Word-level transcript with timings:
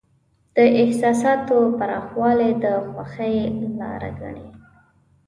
د 0.55 0.57
احساساتو 0.81 1.57
پراخوالی 1.77 2.51
د 2.63 2.65
خوښۍ 2.87 3.37
لاره 3.79 4.09
ګڼي. 4.19 4.47